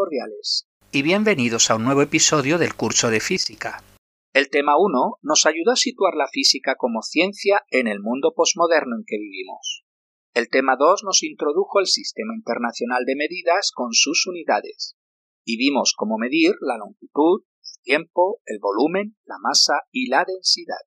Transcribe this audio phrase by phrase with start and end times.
[0.00, 0.66] Cordiales.
[0.92, 3.84] Y bienvenidos a un nuevo episodio del curso de física.
[4.32, 8.96] El tema 1 nos ayudó a situar la física como ciencia en el mundo posmoderno
[8.96, 9.84] en que vivimos.
[10.32, 14.96] El tema 2 nos introdujo el Sistema Internacional de Medidas con sus unidades,
[15.44, 20.80] y vimos cómo medir la longitud, el tiempo, el volumen, la masa y la densidad.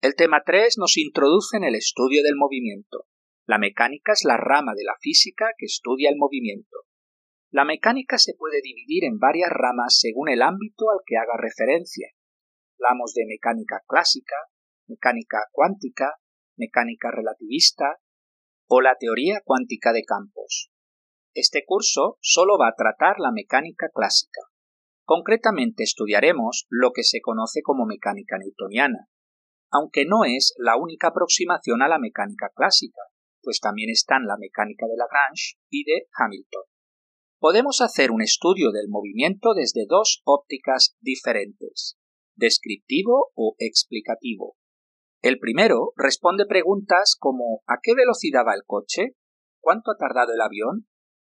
[0.00, 3.04] El tema 3 nos introduce en el estudio del movimiento.
[3.44, 6.78] La mecánica es la rama de la física que estudia el movimiento.
[7.54, 12.08] La mecánica se puede dividir en varias ramas según el ámbito al que haga referencia.
[12.80, 14.34] Hablamos de mecánica clásica,
[14.88, 16.16] mecánica cuántica,
[16.56, 18.00] mecánica relativista,
[18.66, 20.72] o la teoría cuántica de campos.
[21.32, 24.40] Este curso solo va a tratar la mecánica clásica.
[25.04, 29.06] Concretamente estudiaremos lo que se conoce como mecánica newtoniana,
[29.70, 33.02] aunque no es la única aproximación a la mecánica clásica,
[33.44, 36.73] pues también están la mecánica de Lagrange y de Hamilton.
[37.38, 41.98] Podemos hacer un estudio del movimiento desde dos ópticas diferentes,
[42.34, 44.56] descriptivo o explicativo.
[45.20, 49.16] El primero responde preguntas como ¿a qué velocidad va el coche?
[49.60, 50.86] ¿Cuánto ha tardado el avión?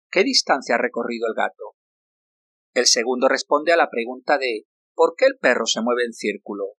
[0.10, 1.76] ¿Qué distancia ha recorrido el gato?
[2.74, 6.76] El segundo responde a la pregunta de ¿por qué el perro se mueve en círculo?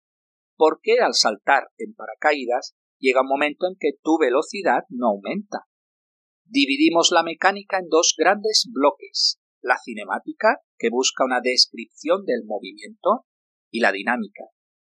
[0.56, 5.66] ¿Por qué al saltar en paracaídas llega un momento en que tu velocidad no aumenta?
[6.54, 13.24] Dividimos la mecánica en dos grandes bloques, la cinemática, que busca una descripción del movimiento,
[13.70, 14.44] y la dinámica,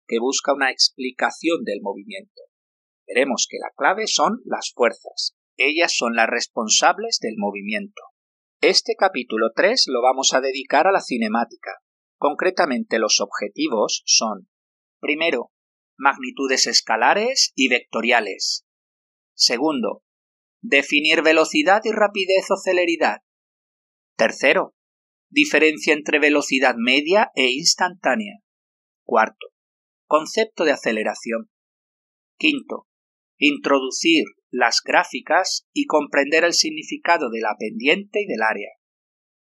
[0.06, 2.42] que busca una explicación del movimiento.
[3.06, 5.38] Veremos que la clave son las fuerzas.
[5.56, 8.02] Ellas son las responsables del movimiento.
[8.60, 11.78] Este capítulo 3 lo vamos a dedicar a la cinemática.
[12.18, 14.50] Concretamente los objetivos son
[15.00, 15.50] primero,
[15.96, 18.66] magnitudes escalares y vectoriales.
[19.32, 20.02] Segundo,
[20.64, 23.18] definir velocidad y rapidez o celeridad.
[24.16, 24.74] Tercero,
[25.28, 28.38] diferencia entre velocidad media e instantánea.
[29.04, 29.48] Cuarto,
[30.06, 31.50] Concepto de aceleración.
[32.38, 32.86] Quinto.
[33.36, 38.70] Introducir las gráficas y comprender el significado de la pendiente y del área.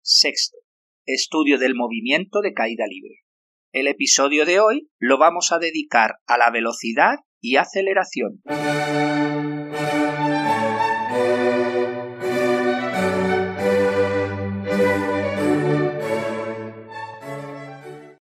[0.01, 0.57] Sexto.
[1.05, 3.23] Estudio del movimiento de caída libre.
[3.71, 8.41] El episodio de hoy lo vamos a dedicar a la velocidad y aceleración.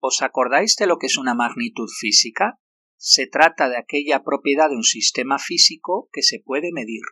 [0.05, 2.59] ¿Os acordáis de lo que es una magnitud física?
[2.97, 7.03] Se trata de aquella propiedad de un sistema físico que se puede medir.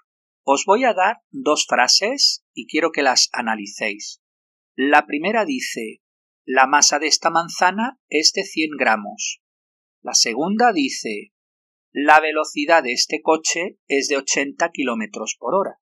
[0.44, 4.22] Os voy a dar dos frases y quiero que las analicéis.
[4.75, 6.01] La primera dice
[6.44, 9.41] la masa de esta manzana es de 100 gramos.
[10.01, 11.31] La segunda dice
[11.94, 15.78] la velocidad de este coche es de 80 kilómetros por hora.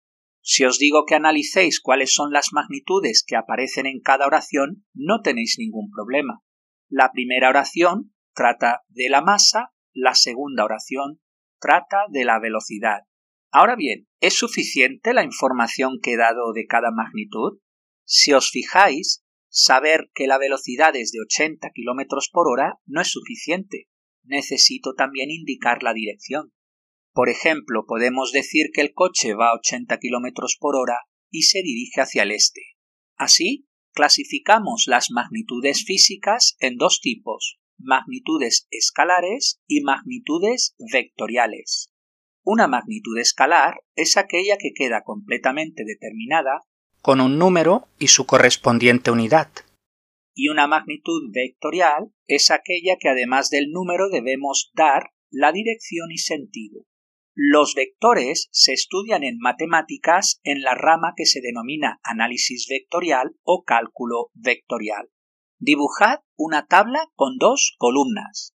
[0.41, 5.21] Si os digo que analicéis cuáles son las magnitudes que aparecen en cada oración, no
[5.21, 6.43] tenéis ningún problema.
[6.89, 11.21] La primera oración trata de la masa, la segunda oración
[11.61, 13.05] trata de la velocidad.
[13.51, 17.61] Ahora bien, ¿es suficiente la información que he dado de cada magnitud?
[18.05, 23.09] Si os fijáis, saber que la velocidad es de 80 km por hora no es
[23.09, 23.89] suficiente.
[24.25, 26.53] Necesito también indicar la dirección.
[27.13, 30.99] Por ejemplo, podemos decir que el coche va a 80 km por hora
[31.31, 32.63] y se dirige hacia el este.
[33.17, 41.93] Así, Clasificamos las magnitudes físicas en dos tipos, magnitudes escalares y magnitudes vectoriales.
[42.43, 46.63] Una magnitud escalar es aquella que queda completamente determinada
[47.03, 49.49] con un número y su correspondiente unidad.
[50.35, 56.19] Y una magnitud vectorial es aquella que además del número debemos dar la dirección y
[56.19, 56.83] sentido.
[57.37, 63.65] Los vectores se estudian en matemáticas en la rama que se denomina análisis vectorial o
[63.65, 65.11] cálculo vectorial.
[65.59, 68.55] Dibujad una tabla con dos columnas.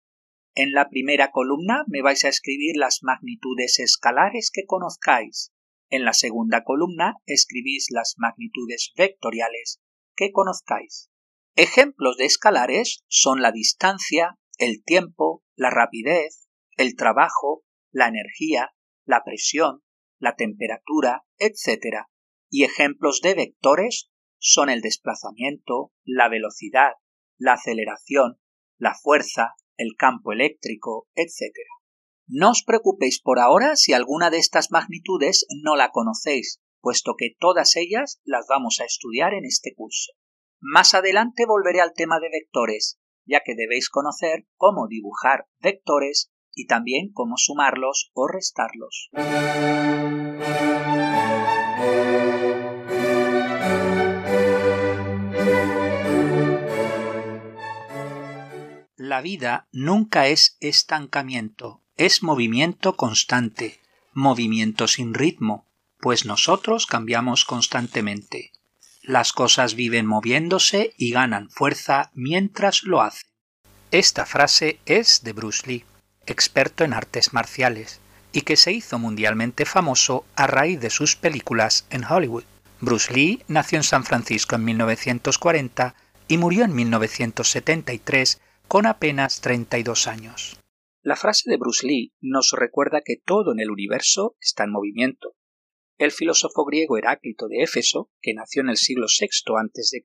[0.54, 5.52] En la primera columna me vais a escribir las magnitudes escalares que conozcáis.
[5.90, 9.80] En la segunda columna escribís las magnitudes vectoriales
[10.14, 11.10] que conozcáis.
[11.56, 18.70] Ejemplos de escalares son la distancia, el tiempo, la rapidez, el trabajo, la energía,
[19.04, 19.82] la presión,
[20.18, 22.06] la temperatura, etc.
[22.50, 26.92] Y ejemplos de vectores son el desplazamiento, la velocidad,
[27.36, 28.38] la aceleración,
[28.78, 31.54] la fuerza, el campo eléctrico, etc.
[32.26, 37.34] No os preocupéis por ahora si alguna de estas magnitudes no la conocéis, puesto que
[37.38, 40.12] todas ellas las vamos a estudiar en este curso.
[40.60, 46.66] Más adelante volveré al tema de vectores, ya que debéis conocer cómo dibujar vectores y
[46.66, 49.10] también cómo sumarlos o restarlos.
[58.96, 63.80] La vida nunca es estancamiento, es movimiento constante,
[64.12, 65.66] movimiento sin ritmo,
[66.00, 68.52] pues nosotros cambiamos constantemente.
[69.02, 73.30] Las cosas viven moviéndose y ganan fuerza mientras lo hacen.
[73.90, 75.84] Esta frase es de Bruce Lee
[76.28, 78.00] experto en artes marciales,
[78.32, 82.44] y que se hizo mundialmente famoso a raíz de sus películas en Hollywood.
[82.80, 85.94] Bruce Lee nació en San Francisco en 1940
[86.28, 90.60] y murió en 1973 con apenas 32 años.
[91.02, 95.34] La frase de Bruce Lee nos recuerda que todo en el universo está en movimiento.
[95.96, 100.02] El filósofo griego Heráclito de Éfeso, que nació en el siglo VI a.C.,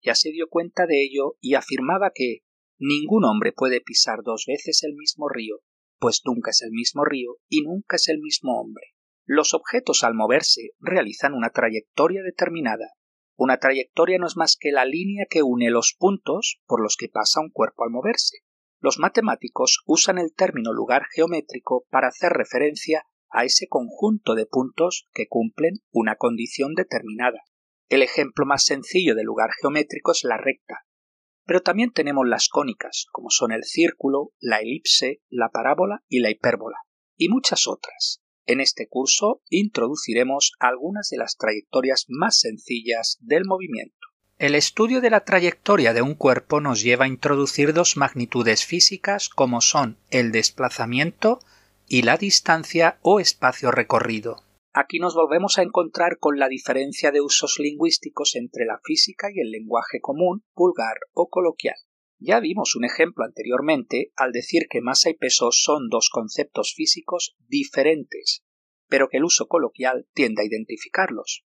[0.00, 2.42] ya se dio cuenta de ello y afirmaba que
[2.78, 5.60] ningún hombre puede pisar dos veces el mismo río,
[5.98, 8.84] pues nunca es el mismo río y nunca es el mismo hombre.
[9.24, 12.92] Los objetos al moverse realizan una trayectoria determinada.
[13.36, 17.08] Una trayectoria no es más que la línea que une los puntos por los que
[17.08, 18.38] pasa un cuerpo al moverse.
[18.80, 25.08] Los matemáticos usan el término lugar geométrico para hacer referencia a ese conjunto de puntos
[25.12, 27.42] que cumplen una condición determinada.
[27.88, 30.86] El ejemplo más sencillo de lugar geométrico es la recta,
[31.48, 36.30] pero también tenemos las cónicas, como son el círculo, la elipse, la parábola y la
[36.30, 36.76] hipérbola,
[37.16, 38.20] y muchas otras.
[38.44, 43.94] En este curso introduciremos algunas de las trayectorias más sencillas del movimiento.
[44.36, 49.30] El estudio de la trayectoria de un cuerpo nos lleva a introducir dos magnitudes físicas
[49.30, 51.40] como son el desplazamiento
[51.88, 54.42] y la distancia o espacio recorrido.
[54.80, 59.40] Aquí nos volvemos a encontrar con la diferencia de usos lingüísticos entre la física y
[59.40, 61.74] el lenguaje común, vulgar o coloquial.
[62.20, 67.34] Ya vimos un ejemplo anteriormente al decir que masa y peso son dos conceptos físicos
[67.48, 68.44] diferentes,
[68.86, 71.44] pero que el uso coloquial tiende a identificarlos.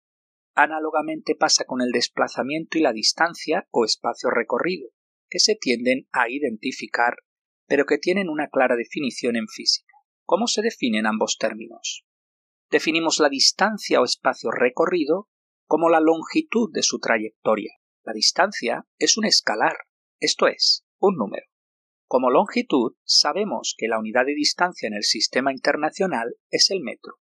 [0.56, 4.92] Análogamente pasa con el desplazamiento y la distancia o espacio recorrido,
[5.30, 7.18] que se tienden a identificar,
[7.68, 9.96] pero que tienen una clara definición en física.
[10.24, 12.07] ¿Cómo se definen ambos términos?
[12.70, 15.30] Definimos la distancia o espacio recorrido
[15.66, 17.74] como la longitud de su trayectoria.
[18.04, 19.76] La distancia es un escalar,
[20.20, 21.46] esto es, un número.
[22.08, 27.16] Como longitud, sabemos que la unidad de distancia en el sistema internacional es el metro,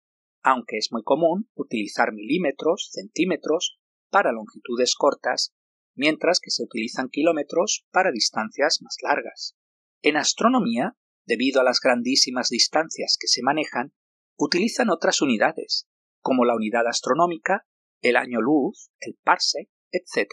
[0.41, 3.77] aunque es muy común utilizar milímetros, centímetros
[4.09, 5.53] para longitudes cortas,
[5.95, 9.55] mientras que se utilizan kilómetros para distancias más largas.
[10.01, 13.93] En astronomía, debido a las grandísimas distancias que se manejan,
[14.37, 15.87] utilizan otras unidades,
[16.21, 17.65] como la unidad astronómica,
[18.01, 20.29] el año luz, el parsec, etc.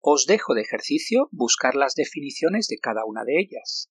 [0.00, 3.90] Os dejo de ejercicio buscar las definiciones de cada una de ellas.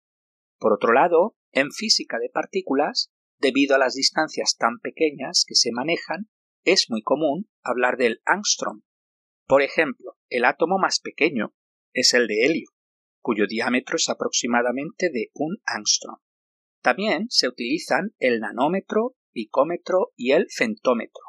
[0.58, 5.72] Por otro lado, en física de partículas, debido a las distancias tan pequeñas que se
[5.72, 6.30] manejan,
[6.64, 8.82] es muy común hablar del angstrom.
[9.48, 11.54] Por ejemplo, el átomo más pequeño
[11.94, 12.70] es el de helio,
[13.22, 16.18] cuyo diámetro es aproximadamente de un angstrom.
[16.82, 21.24] También se utilizan el nanómetro picómetro y el fentómetro.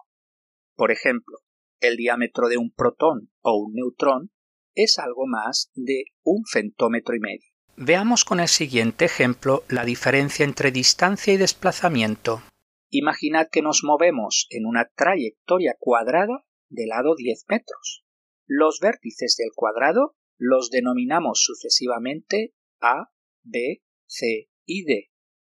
[0.75, 1.39] Por ejemplo,
[1.81, 4.31] el diámetro de un protón o un neutrón
[4.75, 7.49] es algo más de un fentómetro y medio.
[7.77, 12.43] Veamos con el siguiente ejemplo la diferencia entre distancia y desplazamiento.
[12.91, 18.05] Imaginad que nos movemos en una trayectoria cuadrada de lado 10 metros.
[18.47, 23.11] Los vértices del cuadrado los denominamos sucesivamente A,
[23.43, 25.10] B, C y D.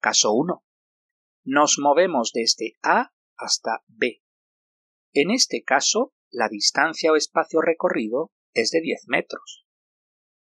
[0.05, 0.63] Caso 1
[1.45, 4.21] nos movemos desde A hasta B.
[5.13, 9.65] En este caso, la distancia o espacio recorrido es de 10 metros,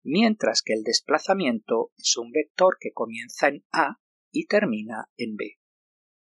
[0.05, 3.99] mientras que el desplazamiento es un vector que comienza en A
[4.31, 5.59] y termina en B.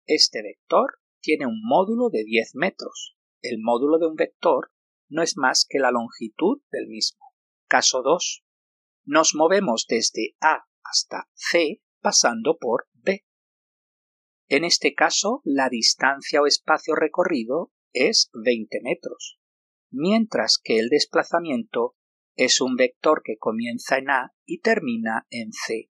[0.07, 3.17] Este vector tiene un módulo de 10 metros.
[3.43, 4.73] El módulo de un vector
[5.09, 7.27] no es más que la longitud del mismo.
[7.69, 8.43] Caso 2.
[9.05, 12.90] Nos movemos desde A hasta C pasando por.
[14.50, 19.38] En este caso, la distancia o espacio recorrido es 20 metros,
[19.92, 21.95] mientras que el desplazamiento
[22.35, 25.88] es un vector que comienza en A y termina en C.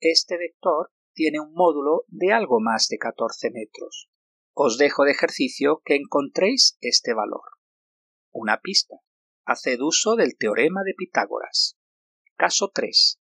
[0.00, 4.10] Este vector tiene un módulo de algo más de 14 metros.
[4.52, 7.44] Os dejo de ejercicio que encontréis este valor.
[8.32, 8.96] Una pista.
[9.46, 11.78] Haced uso del teorema de Pitágoras.
[12.36, 13.18] Caso 3.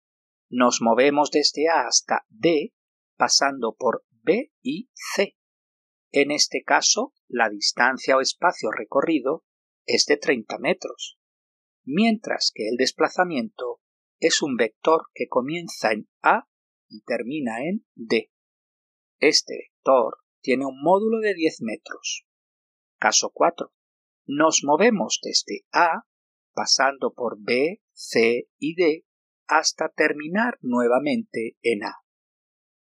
[0.50, 2.74] Nos movemos desde A hasta D
[3.16, 5.36] pasando por B y C.
[6.12, 9.44] En este caso, la distancia o espacio recorrido
[9.86, 11.20] es de 30 metros,
[11.84, 13.82] mientras que el desplazamiento
[14.20, 16.48] es un vector que comienza en A
[16.88, 18.32] y termina en D.
[19.20, 22.26] Este vector tiene un módulo de 10 metros.
[22.98, 23.74] Caso 4.
[24.26, 26.06] Nos movemos desde A,
[26.54, 29.06] pasando por B, C y D,
[29.48, 32.03] hasta terminar nuevamente en A.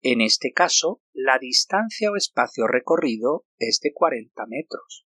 [0.03, 5.05] En este caso, la distancia o espacio recorrido es de 40 metros,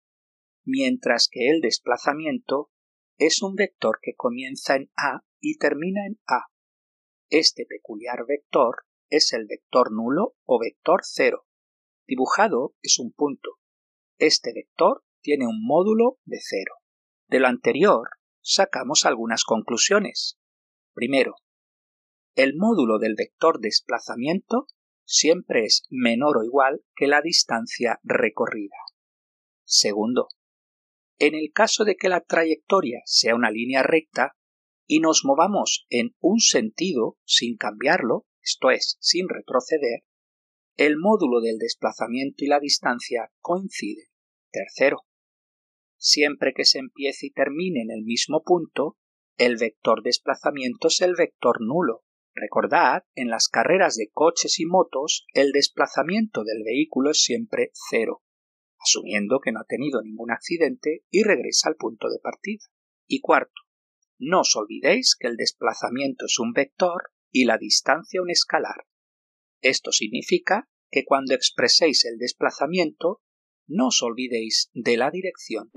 [0.66, 2.72] mientras que el desplazamiento
[3.18, 6.48] es un vector que comienza en A y termina en A.
[7.30, 8.78] Este peculiar vector
[9.10, 11.46] es el vector nulo o vector cero.
[12.08, 13.58] Dibujado es un punto.
[14.18, 16.74] Este vector tiene un módulo de cero.
[17.28, 18.10] De lo anterior,
[18.42, 20.40] sacamos algunas conclusiones.
[20.94, 21.36] Primero,
[22.34, 24.66] el módulo del vector desplazamiento
[25.10, 28.76] siempre es menor o igual que la distancia recorrida.
[29.66, 30.28] Segundo,
[31.18, 34.36] en el caso de que la trayectoria sea una línea recta
[34.86, 40.04] y nos movamos en un sentido sin cambiarlo, esto es, sin retroceder,
[40.78, 44.06] el módulo del desplazamiento y la distancia coinciden.
[44.52, 45.08] Tercero,
[45.98, 48.98] siempre que se empiece y termine en el mismo punto,
[49.38, 52.04] el vector desplazamiento es el vector nulo.
[52.40, 58.24] Recordad, en las carreras de coches y motos, el desplazamiento del vehículo es siempre cero,
[58.80, 62.64] asumiendo que no ha tenido ningún accidente y regresa al punto de partida.
[63.08, 63.62] Y cuarto,
[64.20, 68.86] no os olvidéis que el desplazamiento es un vector y la distancia un escalar.
[69.62, 73.22] Esto significa que cuando expreséis el desplazamiento
[73.68, 75.72] no os olvidéis de la dirección.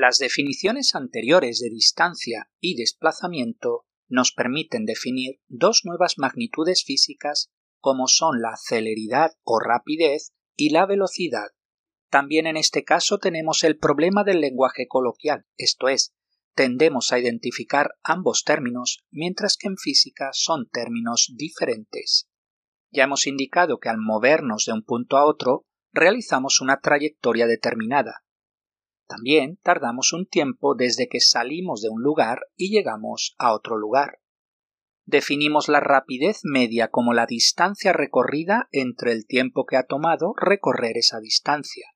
[0.00, 7.50] Las definiciones anteriores de distancia y desplazamiento nos permiten definir dos nuevas magnitudes físicas
[7.80, 11.48] como son la celeridad o rapidez y la velocidad.
[12.10, 16.14] También en este caso tenemos el problema del lenguaje coloquial, esto es,
[16.54, 22.28] tendemos a identificar ambos términos, mientras que en física son términos diferentes.
[22.92, 28.22] Ya hemos indicado que al movernos de un punto a otro, realizamos una trayectoria determinada.
[29.08, 34.20] También tardamos un tiempo desde que salimos de un lugar y llegamos a otro lugar.
[35.06, 40.98] Definimos la rapidez media como la distancia recorrida entre el tiempo que ha tomado recorrer
[40.98, 41.86] esa distancia.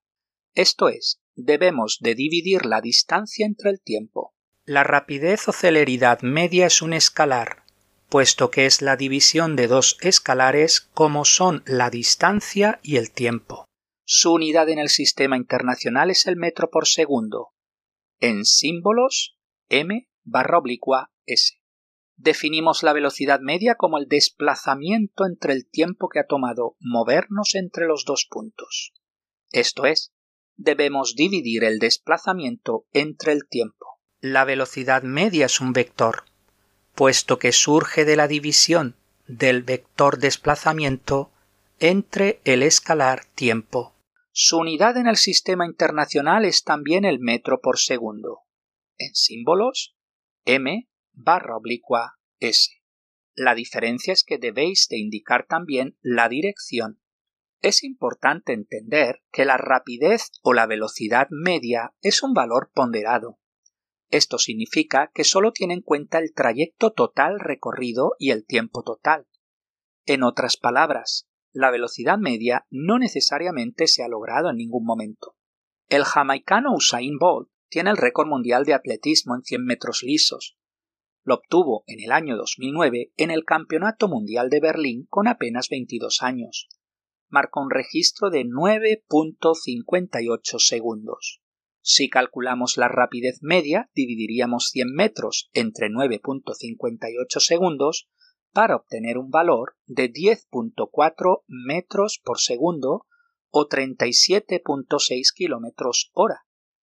[0.54, 4.33] Esto es, debemos de dividir la distancia entre el tiempo.
[4.64, 7.64] La rapidez o celeridad media es un escalar,
[8.09, 13.66] puesto que es la división de dos escalares como son la distancia y el tiempo.
[14.04, 17.52] Su unidad en el sistema internacional es el metro por segundo.
[18.18, 19.37] En símbolos,
[19.68, 21.54] m barra oblicua s.
[22.16, 27.87] Definimos la velocidad media como el desplazamiento entre el tiempo que ha tomado movernos entre
[27.87, 28.92] los dos puntos.
[29.50, 30.12] Esto es,
[30.56, 34.00] debemos dividir el desplazamiento entre el tiempo.
[34.21, 36.25] La velocidad media es un vector,
[36.94, 41.32] puesto que surge de la división del vector desplazamiento
[41.79, 43.95] entre el escalar tiempo.
[44.33, 48.41] Su unidad en el sistema internacional es también el metro por segundo.
[48.99, 49.97] En símbolos,
[50.45, 52.71] m barra oblicua s.
[53.35, 57.00] La diferencia es que debéis de indicar también la dirección.
[57.61, 63.38] Es importante entender que la rapidez o la velocidad media es un valor ponderado,
[64.12, 69.26] esto significa que solo tiene en cuenta el trayecto total recorrido y el tiempo total.
[70.05, 75.37] En otras palabras, la velocidad media no necesariamente se ha logrado en ningún momento.
[75.88, 80.56] El jamaicano Usain Bolt tiene el récord mundial de atletismo en 100 metros lisos.
[81.25, 86.23] Lo obtuvo en el año 2009 en el Campeonato Mundial de Berlín con apenas 22
[86.23, 86.68] años.
[87.28, 91.40] Marcó un registro de 9.58 segundos.
[91.80, 98.09] Si calculamos la rapidez media, dividiríamos 100 metros entre 9.58 segundos
[98.52, 103.06] para obtener un valor de 10.4 metros por segundo
[103.50, 106.44] o 37.6 kilómetros hora.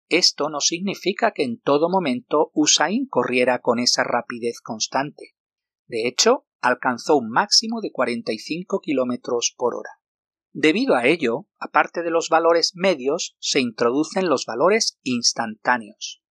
[0.08, 5.34] Esto no significa que en todo momento Usain corriera con esa rapidez constante.
[5.86, 9.90] De hecho, alcanzó un máximo de 45 kilómetros por hora.
[10.52, 16.22] Debido a ello, aparte de los valores medios, se introducen los valores instantáneos.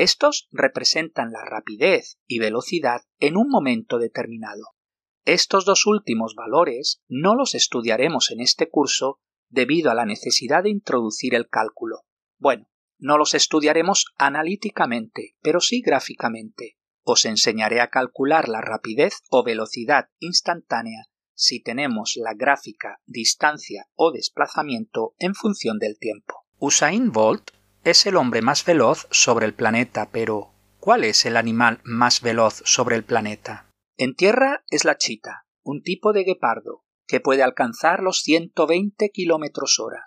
[0.00, 4.68] Estos representan la rapidez y velocidad en un momento determinado.
[5.26, 10.70] Estos dos últimos valores no los estudiaremos en este curso debido a la necesidad de
[10.70, 12.06] introducir el cálculo.
[12.38, 16.78] Bueno, no los estudiaremos analíticamente, pero sí gráficamente.
[17.02, 24.12] Os enseñaré a calcular la rapidez o velocidad instantánea si tenemos la gráfica distancia o
[24.12, 26.46] desplazamiento en función del tiempo.
[26.58, 27.50] Usain Bolt
[27.84, 32.62] es el hombre más veloz sobre el planeta, pero ¿cuál es el animal más veloz
[32.64, 33.70] sobre el planeta?
[33.96, 36.84] En tierra es la chita, un tipo de guepardo.
[37.06, 40.04] que puede alcanzar los 120 kilómetros hora.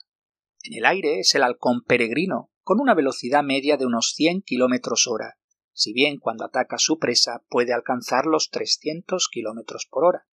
[0.63, 5.05] En el aire es el halcón peregrino, con una velocidad media de unos 100 kilómetros
[5.07, 5.35] hora,
[5.73, 10.27] si bien cuando ataca su presa puede alcanzar los 300 kilómetros por hora.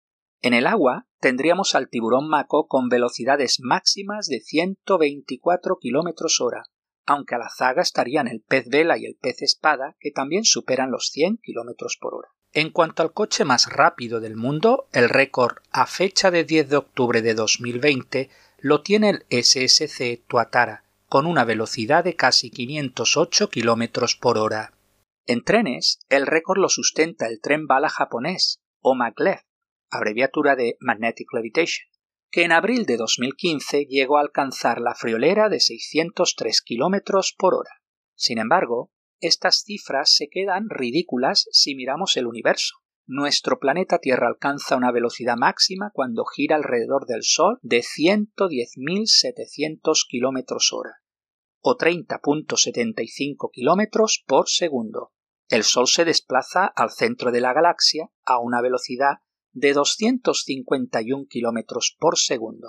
[0.41, 6.65] En el agua tendríamos al tiburón maco con velocidades máximas de 124 kilómetros hora,
[7.07, 10.91] aunque a la zaga estarían el pez vela y el pez espada, que también superan
[10.91, 12.29] los 100 kilómetros por hora.
[12.53, 16.77] En cuanto al coche más rápido del mundo, el récord a fecha de 10 de
[16.77, 24.17] octubre de 2020 lo tiene el SSC Tuatara, con una velocidad de casi 508 kilómetros
[24.17, 24.73] por hora.
[25.27, 29.41] En trenes, el récord lo sustenta el tren bala japonés, o maglev,
[29.91, 31.87] abreviatura de Magnetic Levitation,
[32.31, 37.71] que en abril de 2015 llegó a alcanzar la friolera de 603 kilómetros por hora.
[38.15, 42.77] Sin embargo, estas cifras se quedan ridículas si miramos el universo.
[43.09, 50.73] Nuestro planeta Tierra alcanza una velocidad máxima cuando gira alrededor del Sol de 110.700 kilómetros
[50.73, 50.97] hora,
[51.61, 55.13] o 30.75 kilómetros por segundo.
[55.49, 59.19] El Sol se desplaza al centro de la galaxia a una velocidad
[59.57, 62.69] de 251 kilómetros por segundo.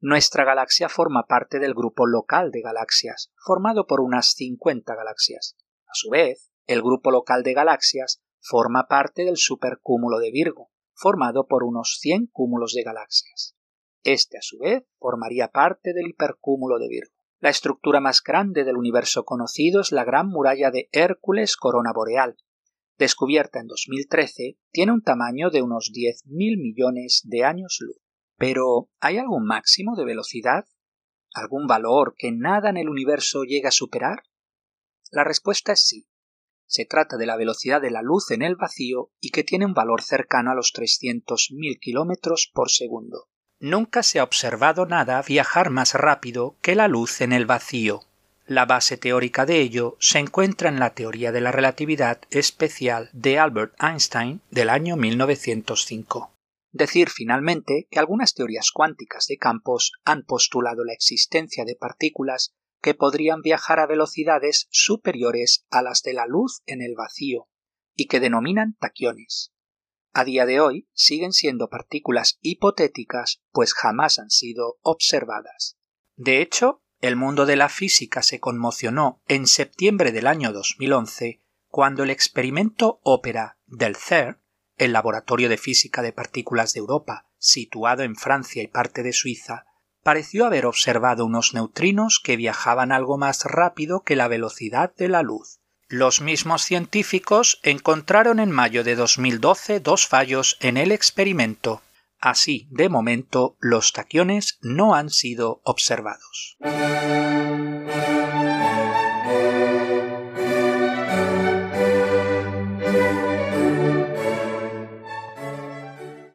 [0.00, 5.58] Nuestra galaxia forma parte del grupo local de galaxias, formado por unas 50 galaxias.
[5.84, 11.46] A su vez, el grupo local de galaxias forma parte del supercúmulo de Virgo, formado
[11.46, 13.54] por unos 100 cúmulos de galaxias.
[14.02, 17.12] Este, a su vez, formaría parte del hipercúmulo de Virgo.
[17.40, 22.38] La estructura más grande del universo conocido es la Gran Muralla de Hércules Corona Boreal,
[23.02, 27.96] descubierta en 2013, tiene un tamaño de unos 10.000 millones de años luz.
[28.38, 30.64] Pero, ¿hay algún máximo de velocidad?
[31.34, 34.22] ¿Algún valor que nada en el universo llega a superar?
[35.10, 36.06] La respuesta es sí.
[36.66, 39.74] Se trata de la velocidad de la luz en el vacío y que tiene un
[39.74, 43.28] valor cercano a los 300.000 kilómetros por segundo.
[43.58, 48.00] Nunca se ha observado nada viajar más rápido que la luz en el vacío.
[48.46, 53.38] La base teórica de ello se encuentra en la teoría de la relatividad especial de
[53.38, 56.34] Albert Einstein del año 1905.
[56.72, 62.94] Decir finalmente que algunas teorías cuánticas de campos han postulado la existencia de partículas que
[62.94, 67.48] podrían viajar a velocidades superiores a las de la luz en el vacío
[67.94, 69.52] y que denominan taquiones.
[70.12, 75.78] A día de hoy siguen siendo partículas hipotéticas pues jamás han sido observadas.
[76.16, 82.04] De hecho, el mundo de la física se conmocionó en septiembre del año 2011 cuando
[82.04, 84.38] el experimento Ópera del CERN,
[84.76, 89.66] el Laboratorio de Física de Partículas de Europa, situado en Francia y parte de Suiza,
[90.04, 95.22] pareció haber observado unos neutrinos que viajaban algo más rápido que la velocidad de la
[95.22, 95.58] luz.
[95.88, 101.82] Los mismos científicos encontraron en mayo de 2012 dos fallos en el experimento.
[102.24, 106.56] Así, de momento, los taquiones no han sido observados.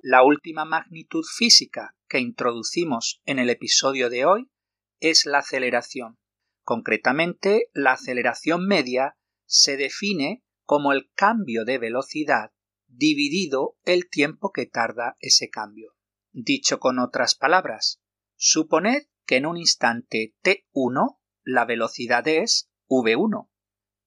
[0.02, 4.52] La última magnitud física que introducimos en el episodio de hoy
[5.00, 6.18] es la aceleración.
[6.66, 12.52] Concretamente, la aceleración media se define como el cambio de velocidad
[12.88, 15.96] dividido el tiempo que tarda ese cambio.
[16.32, 18.02] Dicho con otras palabras,
[18.36, 23.50] suponed que en un instante t1 la velocidad es v1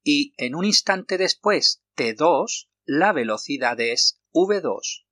[0.03, 5.05] y en un instante después t2 la velocidad es v2.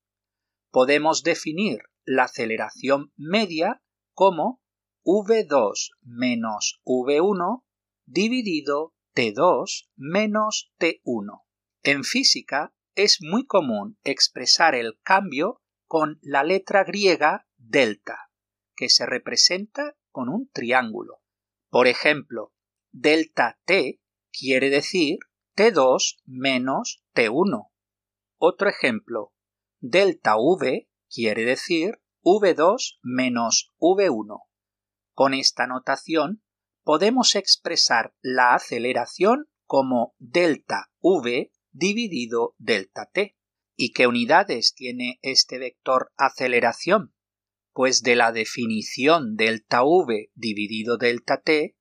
[0.71, 4.63] Podemos definir la aceleración media como
[5.05, 7.65] v2 menos v1
[8.07, 11.43] dividido t2 menos t1.
[11.83, 18.29] En física es muy común expresar el cambio con la letra griega delta,
[18.75, 21.21] que se representa con un triángulo.
[21.71, 22.53] Por ejemplo,
[22.91, 24.01] delta t
[24.33, 25.19] quiere decir
[25.57, 27.71] t2 menos t1.
[28.37, 29.33] Otro ejemplo,
[29.79, 34.41] delta v quiere decir v2 menos v1.
[35.13, 36.43] Con esta notación
[36.83, 43.37] podemos expresar la aceleración como delta v dividido delta t.
[43.77, 47.15] ¿Y qué unidades tiene este vector aceleración?
[47.73, 51.77] Pues de la definición delta v dividido delta t,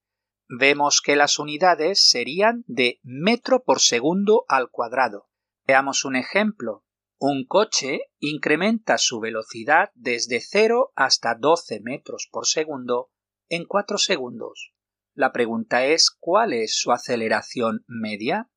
[0.47, 5.29] vemos que las unidades serían de metro por segundo al cuadrado.
[5.65, 6.86] Veamos un ejemplo.
[7.19, 13.10] Un coche incrementa su velocidad desde 0 hasta 12 metros por segundo
[13.49, 14.73] en 4 segundos.
[15.15, 18.51] La pregunta es ¿cuál es su aceleración media?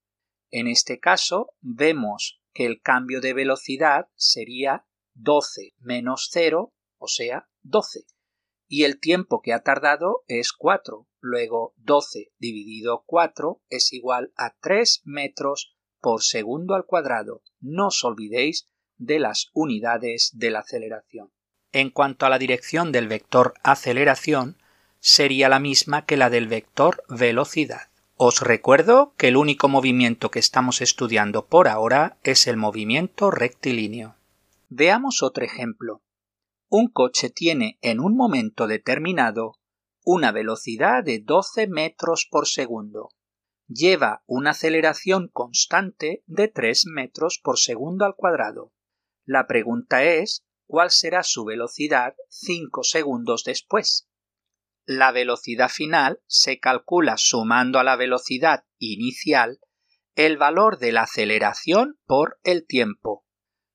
[0.51, 4.85] En este caso vemos que el cambio de velocidad sería
[5.15, 8.05] 12 menos 0, o sea, 12.
[8.69, 11.07] Y el tiempo que ha tardado es 4.
[11.21, 17.43] Luego 12 dividido 4 es igual a 3 metros por segundo al cuadrado.
[17.61, 21.33] No os olvidéis de las unidades de la aceleración.
[21.73, 24.57] En cuanto a la dirección del vector aceleración,
[24.99, 27.90] sería la misma que la del vector velocidad.
[28.23, 34.15] Os recuerdo que el único movimiento que estamos estudiando por ahora es el movimiento rectilíneo.
[34.69, 36.03] Veamos otro ejemplo.
[36.69, 39.55] Un coche tiene en un momento determinado
[40.05, 43.09] una velocidad de 12 metros por segundo.
[43.69, 48.71] Lleva una aceleración constante de 3 metros por segundo al cuadrado.
[49.25, 54.10] La pregunta es cuál será su velocidad 5 segundos después.
[54.93, 59.61] La velocidad final se calcula sumando a la velocidad inicial
[60.17, 63.25] el valor de la aceleración por el tiempo.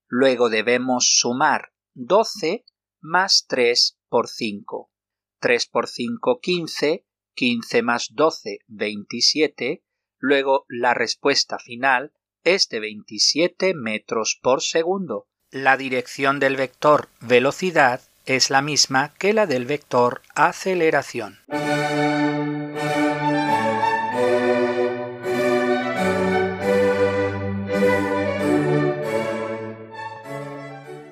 [0.10, 2.65] Luego debemos sumar 12
[2.99, 4.91] más 3 por 5.
[5.39, 9.86] 3 por 5, 15, 15 más 12, 27.
[10.17, 12.12] Luego la respuesta final
[12.43, 15.30] es de 27 metros por segundo.
[15.49, 21.39] La dirección del vector velocidad es la misma que la del vector aceleración.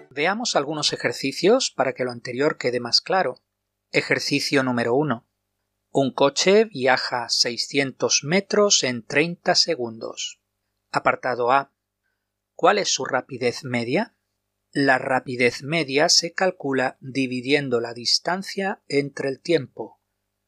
[0.09, 3.43] Veamos algunos ejercicios para que lo anterior quede más claro.
[3.91, 5.27] Ejercicio número 1.
[5.91, 10.41] Un coche viaja 600 metros en 30 segundos.
[10.91, 11.71] Apartado A.
[12.55, 14.15] ¿Cuál es su rapidez media?
[14.75, 20.01] La rapidez media se calcula dividiendo la distancia entre el tiempo.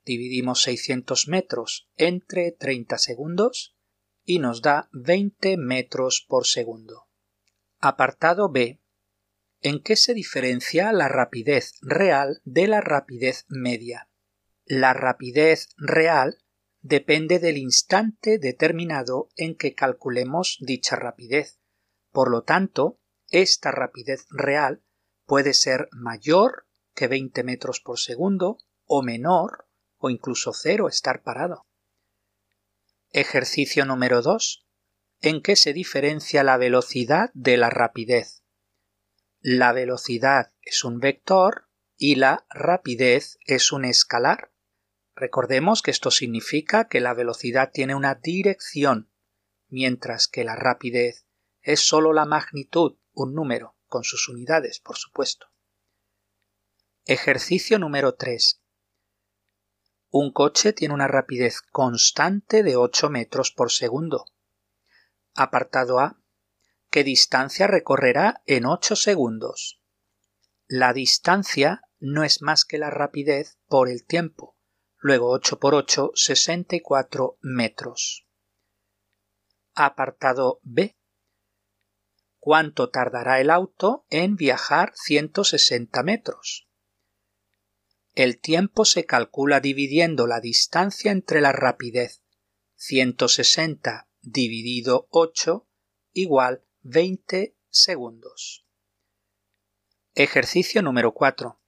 [0.04, 3.78] Dividimos 600 metros entre 30 segundos
[4.24, 7.08] y nos da 20 metros por segundo.
[7.78, 8.82] Apartado B.
[9.62, 14.10] ¿En qué se diferencia la rapidez real de la rapidez media?
[14.66, 16.40] La rapidez real
[16.82, 21.60] depende del instante determinado en que calculemos dicha rapidez.
[22.10, 24.84] Por lo tanto, esta rapidez real
[25.26, 31.66] puede ser mayor que 20 metros por segundo o menor o incluso cero estar parado.
[33.12, 34.66] Ejercicio número 2.
[35.22, 38.44] ¿En qué se diferencia la velocidad de la rapidez?
[39.40, 44.52] La velocidad es un vector y la rapidez es un escalar.
[45.16, 49.10] Recordemos que esto significa que la velocidad tiene una dirección,
[49.70, 51.26] mientras que la rapidez
[51.62, 55.48] es sólo la magnitud un número, con sus unidades, por supuesto.
[57.06, 58.62] Ejercicio número 3.
[60.10, 64.26] Un coche tiene una rapidez constante de 8 metros por segundo.
[65.34, 66.20] Apartado A.
[66.90, 69.82] ¿Qué distancia recorrerá en 8 segundos?
[70.68, 74.58] La distancia no es más que la rapidez por el tiempo.
[74.98, 78.26] Luego 8 por 8, 64 metros.
[79.74, 80.98] Apartado B
[82.46, 86.68] cuánto tardará el auto en viajar 160 metros.
[88.14, 92.22] El tiempo se calcula dividiendo la distancia entre la rapidez
[92.76, 95.68] 160 dividido 8
[96.14, 98.68] igual 20 segundos.
[100.14, 101.60] Ejercicio número 4.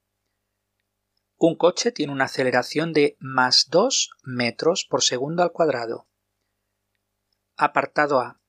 [1.38, 6.08] Un coche tiene una aceleración de más 2 metros por segundo al cuadrado.
[7.56, 8.40] Apartado A.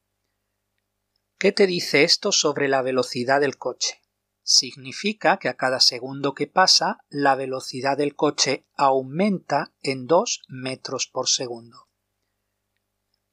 [1.38, 4.02] ¿Qué te dice esto sobre la velocidad del coche?
[4.42, 11.06] Significa que a cada segundo que pasa la velocidad del coche aumenta en 2 metros
[11.06, 11.86] por segundo.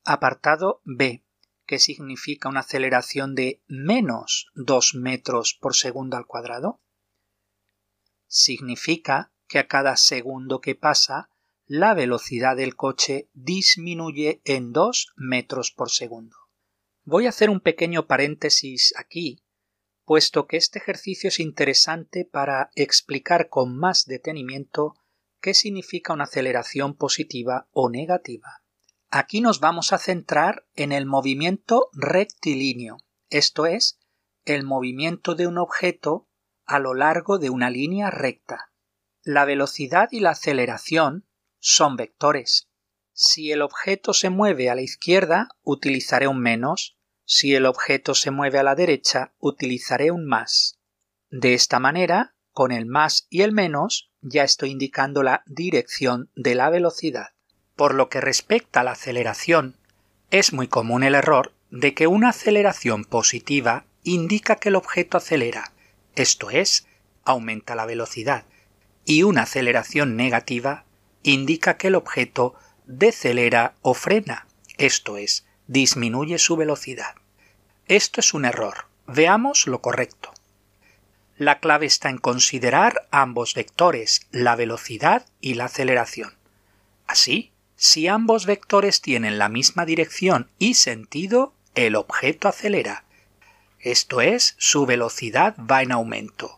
[0.03, 1.25] Apartado B,
[1.65, 6.79] ¿Qué significa una aceleración de menos 2 metros por segundo al cuadrado.
[8.27, 11.31] Significa que a cada segundo que pasa
[11.65, 16.44] la velocidad del coche disminuye en 2 metros por segundo.
[17.07, 19.43] Voy a hacer un pequeño paréntesis aquí,
[20.05, 24.95] puesto que este ejercicio es interesante para explicar con más detenimiento
[25.39, 28.63] qué significa una aceleración positiva o negativa.
[29.11, 32.97] Aquí nos vamos a centrar en el movimiento rectilíneo,
[33.29, 33.99] esto es,
[34.43, 36.27] el movimiento de un objeto
[36.65, 38.71] a lo largo de una línea recta.
[39.21, 41.27] La velocidad y la aceleración
[41.59, 42.67] son vectores.
[43.13, 46.94] Si el objeto se mueve a la izquierda, utilizaré un menos,
[47.25, 50.79] si el objeto se mueve a la derecha, utilizaré un más.
[51.29, 56.55] De esta manera, con el más y el menos, ya estoy indicando la dirección de
[56.55, 57.29] la velocidad.
[57.75, 59.77] Por lo que respecta a la aceleración,
[60.31, 65.73] es muy común el error de que una aceleración positiva indica que el objeto acelera,
[66.15, 66.87] esto es,
[67.23, 68.45] aumenta la velocidad,
[69.03, 70.85] y una aceleración negativa
[71.23, 77.15] indica que el objeto decelera o frena, esto es, disminuye su velocidad.
[77.87, 78.85] Esto es un error.
[79.07, 80.33] Veamos lo correcto.
[81.37, 86.33] La clave está en considerar ambos vectores, la velocidad y la aceleración.
[87.07, 93.03] Así, si ambos vectores tienen la misma dirección y sentido, el objeto acelera.
[93.79, 96.57] Esto es, su velocidad va en aumento.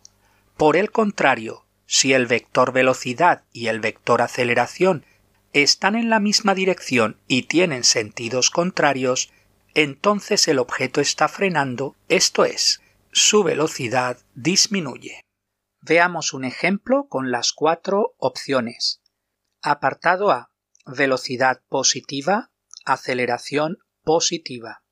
[0.56, 5.06] Por el contrario, si el vector velocidad y el vector aceleración
[5.54, 9.32] están en la misma dirección y tienen sentidos contrarios,
[9.74, 12.82] entonces el objeto está frenando, esto es,
[13.12, 15.22] su velocidad disminuye.
[15.82, 19.02] Veamos un ejemplo con las cuatro opciones.
[19.62, 20.52] Apartado A.
[20.86, 22.52] Velocidad positiva,
[22.86, 24.84] aceleración positiva.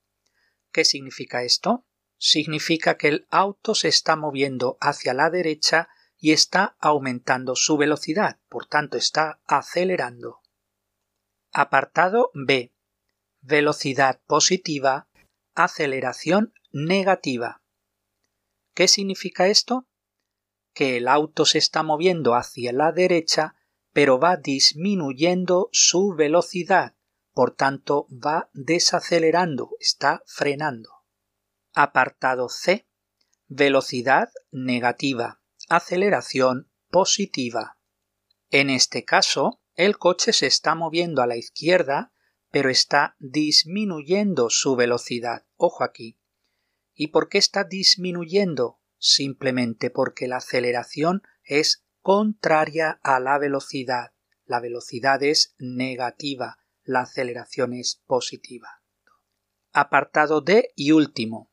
[0.72, 1.86] ¿Qué significa esto?
[2.18, 8.39] Significa que el auto se está moviendo hacia la derecha y está aumentando su velocidad,
[8.50, 10.41] por tanto está acelerando.
[11.58, 12.74] Apartado B.
[13.39, 15.08] Velocidad positiva,
[15.54, 17.62] aceleración negativa.
[18.74, 19.88] ¿Qué significa esto?
[20.74, 23.56] Que el auto se está moviendo hacia la derecha,
[23.94, 26.98] pero va disminuyendo su velocidad,
[27.32, 30.89] por tanto va desacelerando, está frenando.
[31.74, 32.86] Apartado C.
[33.48, 35.39] Velocidad negativa,
[35.70, 37.78] aceleración positiva.
[38.50, 42.14] En este caso, el coche se está moviendo a la izquierda,
[42.50, 45.46] pero está disminuyendo su velocidad.
[45.58, 46.18] Ojo aquí.
[46.94, 48.80] ¿Y por qué está disminuyendo?
[48.98, 54.14] Simplemente porque la aceleración es contraria a la velocidad.
[54.46, 58.82] La velocidad es negativa, la aceleración es positiva.
[59.74, 61.52] Apartado D y último.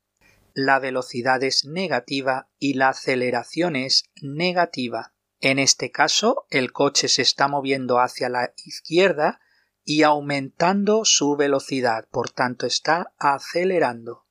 [0.54, 5.14] La velocidad es negativa y la aceleración es negativa.
[5.42, 9.40] En este caso, el coche se está moviendo hacia la izquierda
[9.84, 14.24] y aumentando su velocidad, por tanto está acelerando.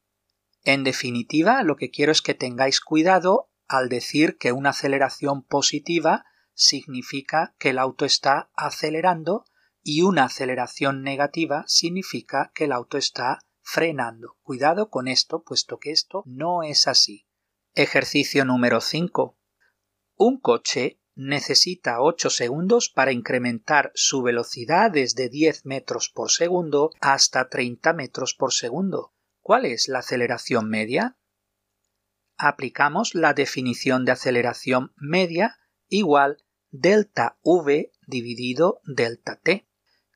[0.63, 6.24] En definitiva, lo que quiero es que tengáis cuidado al decir que una aceleración positiva
[6.54, 9.43] significa que el auto está acelerando
[9.84, 14.38] y una aceleración negativa significa que el auto está frenando.
[14.43, 17.28] Cuidado con esto, puesto que esto no es así.
[17.74, 19.38] Ejercicio número 5.
[20.15, 27.50] Un coche necesita 8 segundos para incrementar su velocidad desde 10 metros por segundo hasta
[27.50, 29.13] 30 metros por segundo.
[29.41, 31.17] ¿Cuál es la aceleración media?
[32.38, 35.58] Aplicamos la definición de aceleración media
[35.89, 39.67] igual delta v dividido delta t.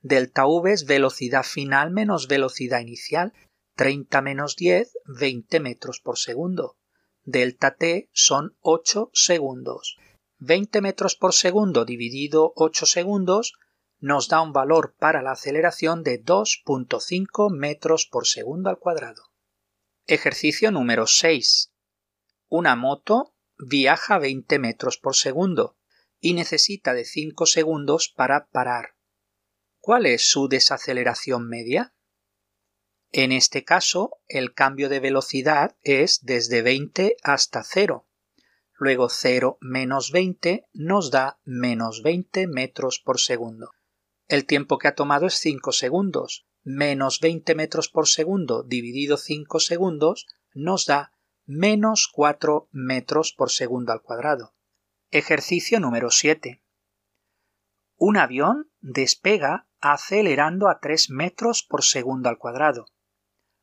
[0.02, 3.34] Delta v es velocidad final menos velocidad inicial.
[3.76, 6.78] 30 menos 10, 20 metros por segundo.
[7.24, 9.98] Delta t son 8 segundos.
[10.40, 13.54] 20 metros por segundo dividido 8 segundos
[14.00, 19.32] nos da un valor para la aceleración de 2.5 metros por segundo al cuadrado.
[20.08, 21.72] Ejercicio número 6.
[22.50, 25.78] Una moto viaja 20 metros por segundo
[26.20, 28.96] y necesita de 5 segundos para parar.
[29.80, 31.94] ¿Cuál es su desaceleración media?
[33.12, 38.05] En este caso, el cambio de velocidad es desde 20 hasta 0.
[38.78, 43.72] Luego 0 menos 20 nos da menos 20 metros por segundo.
[44.28, 46.46] El tiempo que ha tomado es 5 segundos.
[46.64, 51.14] Menos 20 metros por segundo dividido 5 segundos nos da
[51.46, 54.56] menos 4 metros por segundo al cuadrado.
[55.12, 56.62] Ejercicio número 7.
[57.98, 62.88] Un avión despega acelerando a 3 metros por segundo al cuadrado.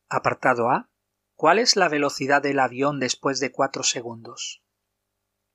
[0.08, 0.88] Apartado A.
[1.34, 4.61] ¿Cuál es la velocidad del avión después de 4 segundos?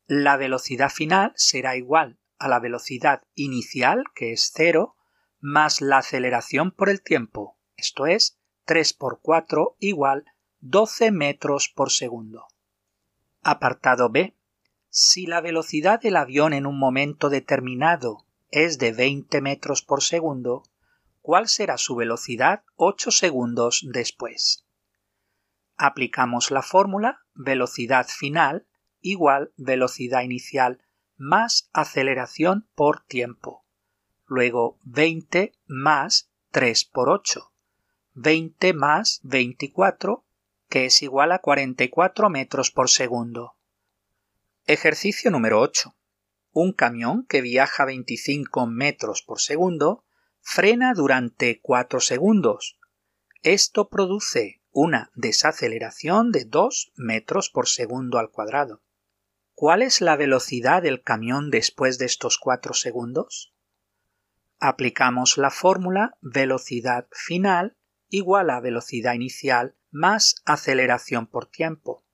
[0.08, 4.96] La velocidad final será igual a la velocidad inicial, que es 0,
[5.41, 10.24] más la aceleración por el tiempo, esto es 3 por 4 igual
[10.62, 12.48] 12 metros por segundo.
[13.43, 14.34] Apartado B.
[14.89, 20.63] Si la velocidad del avión en un momento determinado es de 20 metros por segundo,
[21.20, 24.65] ¿cuál será su velocidad 8 segundos después?
[25.76, 28.65] Aplicamos la fórmula velocidad final
[29.12, 30.82] igual velocidad inicial
[31.17, 33.67] más aceleración por tiempo
[34.28, 37.52] luego 20 más 3 por 8,
[38.13, 40.26] 20 más 24,
[40.70, 43.56] que es igual a 44 metros por segundo.
[44.65, 45.96] Ejercicio número 8.
[46.52, 50.04] Un camión que viaja 25 metros por segundo
[50.41, 52.80] frena durante 4 segundos.
[53.43, 58.82] Esto produce una desaceleración de 2 metros por segundo al cuadrado.
[59.60, 63.56] ¿Cuál es la velocidad del camión después de estos cuatro segundos?
[64.60, 67.76] Aplicamos la fórmula velocidad final
[68.08, 72.06] igual a velocidad inicial más aceleración por tiempo.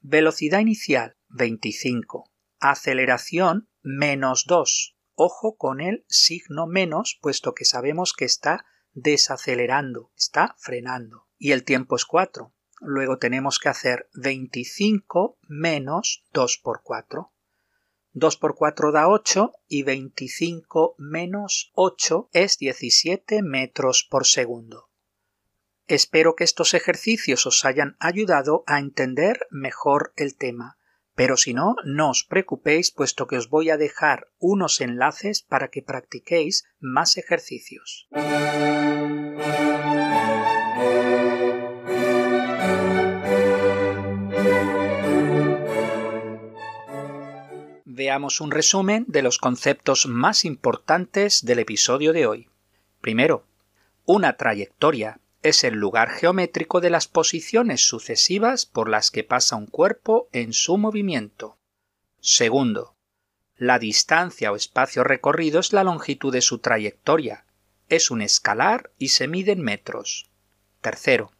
[0.00, 2.30] Velocidad inicial 25.
[2.60, 4.96] Aceleración menos 2.
[5.16, 11.26] Ojo con el signo menos, puesto que sabemos que está desacelerando, está frenando.
[11.36, 12.54] Y el tiempo es 4.
[12.80, 17.32] Luego tenemos que hacer 25 menos 2 por 4.
[18.12, 24.88] 2 por 4 da 8 y 25 menos 8 es 17 metros por segundo.
[25.86, 30.78] Espero que estos ejercicios os hayan ayudado a entender mejor el tema,
[31.14, 35.68] pero si no, no os preocupéis puesto que os voy a dejar unos enlaces para
[35.68, 38.08] que practiquéis más ejercicios.
[47.96, 52.50] Veamos un resumen de los conceptos más importantes del episodio de hoy.
[53.00, 53.46] Primero,
[54.04, 59.64] una trayectoria es el lugar geométrico de las posiciones sucesivas por las que pasa un
[59.64, 61.56] cuerpo en su movimiento.
[62.20, 62.96] Segundo,
[63.56, 67.46] la distancia o espacio recorrido es la longitud de su trayectoria.
[67.88, 70.28] Es un escalar y se mide en metros.
[70.82, 71.32] Tercero,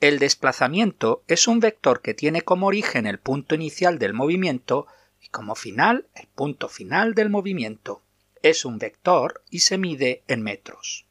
[0.00, 4.86] el desplazamiento es un vector que tiene como origen el punto inicial del movimiento
[5.28, 8.02] y como final el punto final del movimiento.
[8.42, 11.06] Es un vector y se mide en metros.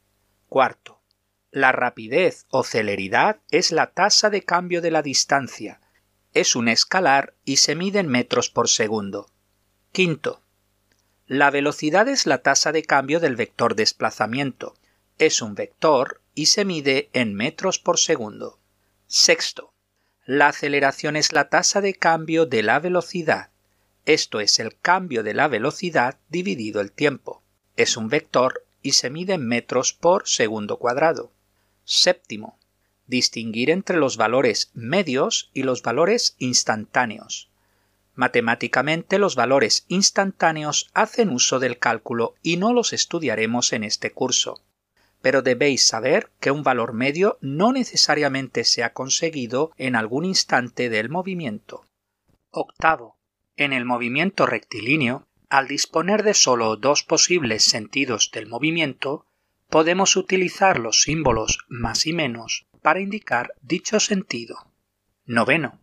[0.49, 1.01] Cuarto,
[1.51, 5.81] la rapidez o celeridad es la tasa de cambio de la distancia.
[6.33, 9.29] Es un escalar y se mide en metros por segundo.
[9.91, 10.41] Quinto.
[11.25, 14.75] La velocidad es la tasa de cambio del vector desplazamiento.
[15.17, 18.59] Es un vector y se mide en metros por segundo.
[19.07, 19.73] Sexto.
[20.25, 23.49] La aceleración es la tasa de cambio de la velocidad.
[24.07, 27.43] Esto es el cambio de la velocidad dividido el tiempo.
[27.75, 31.33] Es un vector y se mide en metros por segundo cuadrado.
[31.83, 32.57] Séptimo,
[33.05, 37.49] distinguir entre los valores medios y los valores instantáneos.
[38.15, 44.63] Matemáticamente los valores instantáneos hacen uso del cálculo y no los estudiaremos en este curso.
[45.21, 50.87] Pero debéis saber que un valor medio no necesariamente se ha conseguido en algún instante
[50.87, 51.83] del movimiento.
[52.51, 53.16] Octavo.
[53.57, 59.25] En el movimiento rectilíneo, al disponer de solo dos posibles sentidos del movimiento,
[59.67, 64.71] podemos utilizar los símbolos más y menos para indicar dicho sentido.
[65.25, 65.81] Noveno.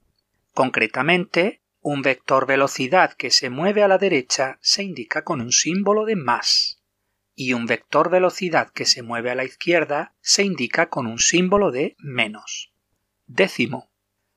[0.52, 6.04] Concretamente, un vector velocidad que se mueve a la derecha se indica con un símbolo
[6.04, 6.80] de más
[7.34, 11.70] y un vector velocidad que se mueve a la izquierda se indica con un símbolo
[11.72, 12.72] de menos.
[13.26, 13.90] Décimo.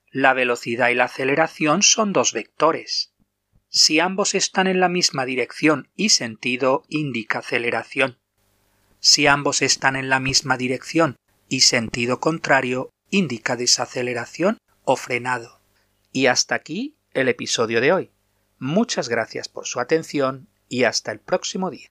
[0.10, 3.13] La velocidad y la aceleración son dos vectores.
[3.69, 8.17] Si ambos están en la misma dirección y sentido, indica aceleración.
[8.99, 11.17] Si ambos están en la misma dirección
[11.49, 15.62] y sentido contrario, indica desaceleración o frenado.
[16.12, 18.12] Y hasta aquí el episodio de hoy.
[18.60, 21.89] Muchas gracias por su atención y hasta el próximo día.